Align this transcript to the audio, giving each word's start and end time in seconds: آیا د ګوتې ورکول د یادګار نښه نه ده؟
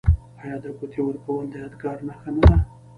آیا 0.41 0.55
د 0.63 0.65
ګوتې 0.77 0.99
ورکول 1.03 1.43
د 1.49 1.53
یادګار 1.63 1.97
نښه 2.07 2.29
نه 2.35 2.41
ده؟ 2.49 2.57